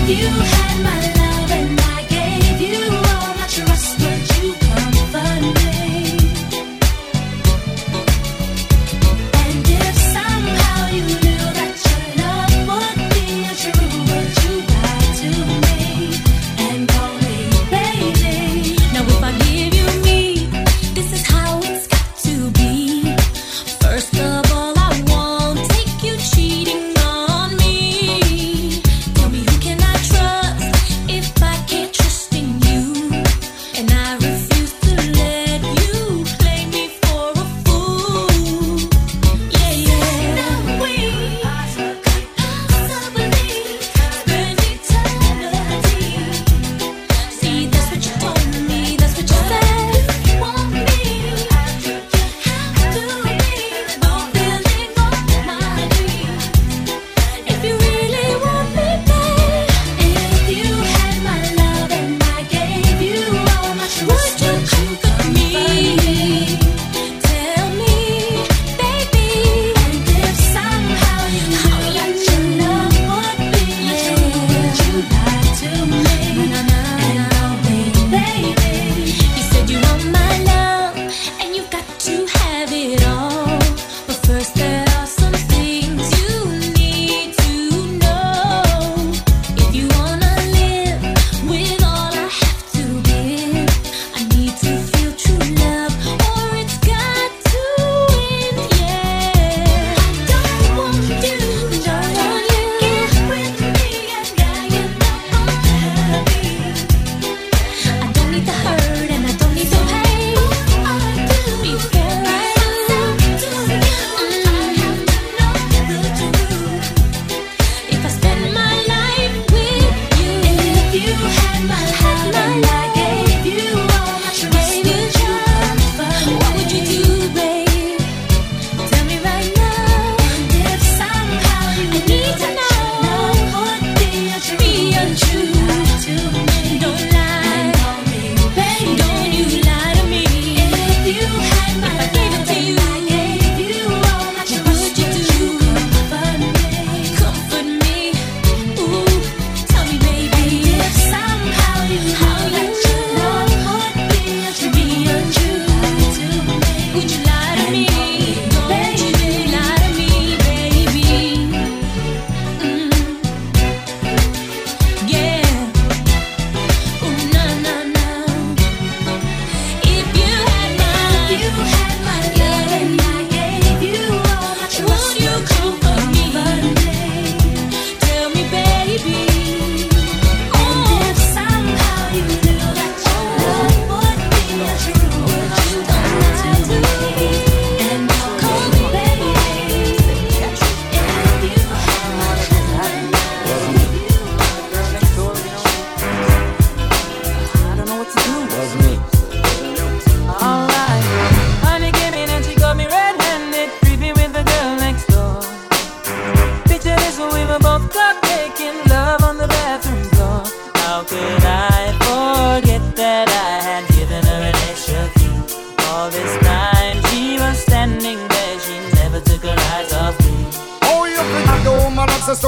[0.07, 0.48] If you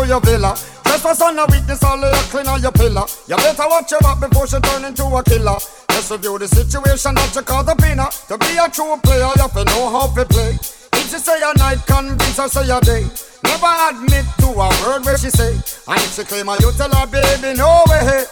[0.02, 0.56] to your villa.
[0.84, 3.06] Trespass on a weakness, all of you clean on your pillar.
[3.28, 5.58] You better watch your back before she turn into a killer.
[5.90, 8.10] Just review the situation that you call the winner.
[8.28, 10.58] To be a true player, you have to know how to play.
[10.94, 13.06] If she say a night, convince her say a day.
[13.44, 15.54] Never admit to a word where she say.
[15.88, 18.26] And if she claim her, you tell her, baby, no way.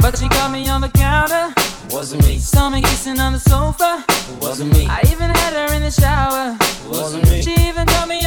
[0.00, 1.54] But she caught me on the counter.
[1.90, 2.38] Wasn't me.
[2.38, 4.04] Saw me kissing on the sofa.
[4.40, 4.86] Wasn't me.
[4.86, 6.56] I even had her in the shower.
[6.86, 7.42] Wasn't me.
[7.42, 8.24] She even caught me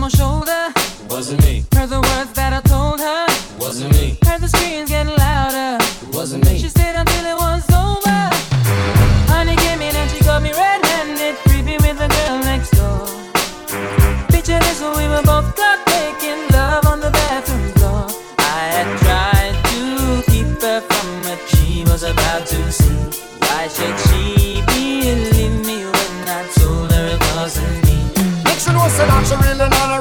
[0.00, 0.72] on my shoulder.
[1.08, 1.64] Wasn't me.
[1.74, 3.26] Heard the words that I told her.
[3.58, 4.18] Wasn't me.
[4.24, 5.84] Heard the screams getting louder.
[6.12, 6.58] Wasn't me.
[6.58, 6.96] She stayed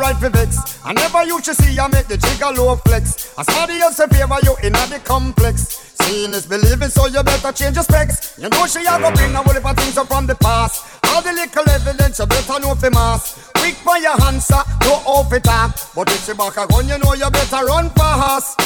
[0.10, 0.86] really not a right for vex.
[0.86, 3.34] I never used to see her make the jigger low flex.
[3.38, 5.86] As somebody else in favor you in the complex.
[6.02, 8.38] Seeing is believing, so you better change your specs.
[8.38, 10.86] You know she a go bring a whole heap of things up from the past.
[11.08, 13.52] All the little evidence you better know for mass.
[13.56, 15.78] Quick for your answer, no off it up.
[15.94, 18.58] But if she back a gun, you know you better run fast.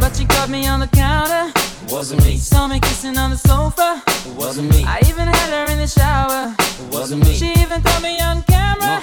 [0.00, 1.52] But she caught me on the counter.
[1.88, 2.36] Wasn't me.
[2.36, 4.02] Saw me kissing on the sofa.
[4.36, 4.84] Wasn't me.
[4.84, 6.54] I even had her in the shower.
[6.90, 7.34] Wasn't me.
[7.34, 9.02] She even caught me on camera.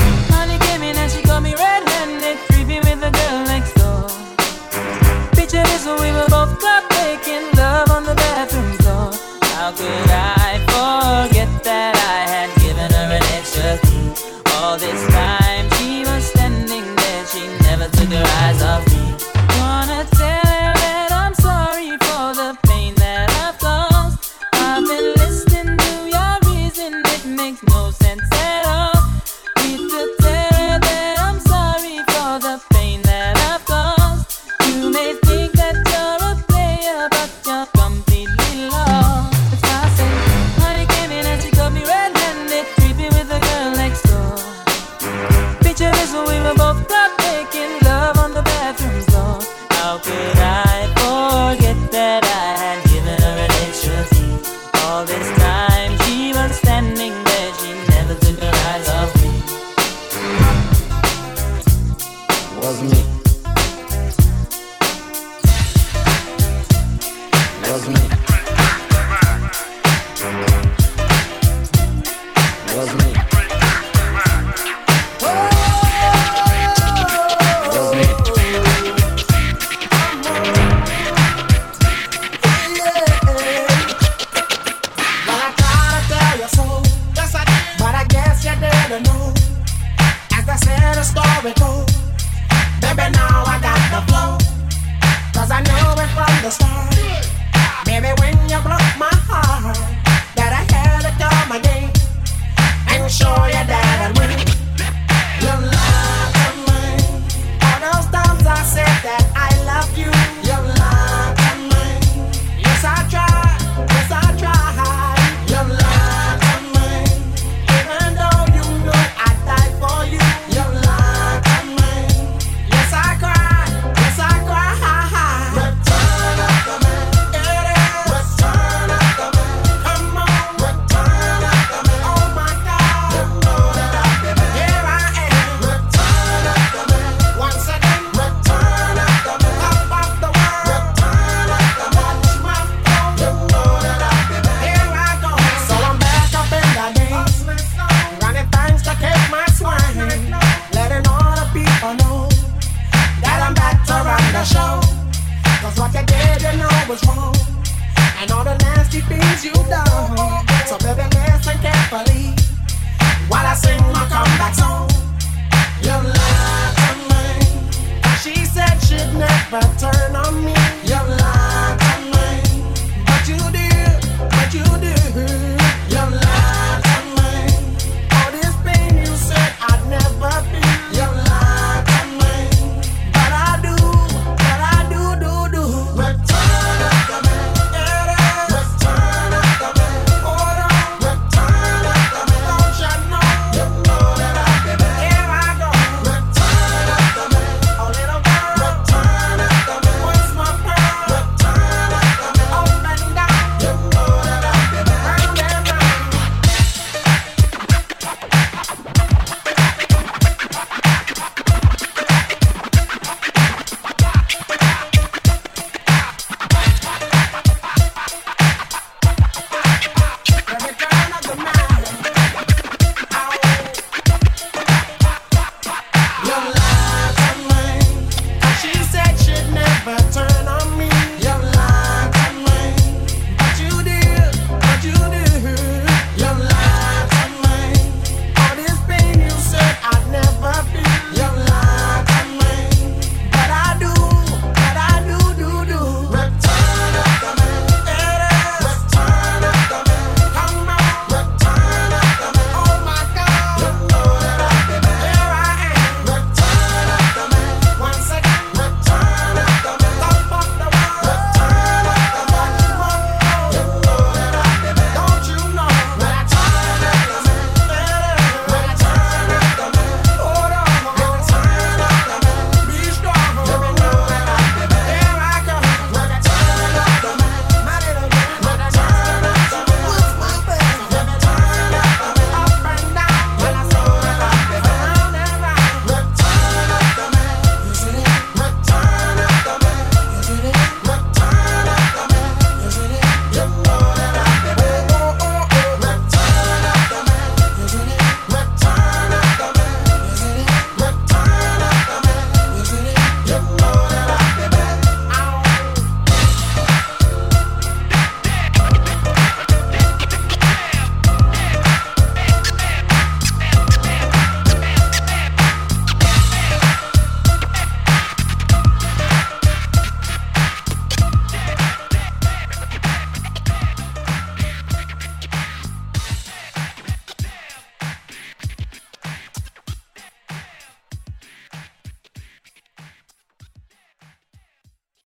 [103.11, 103.80] Show you that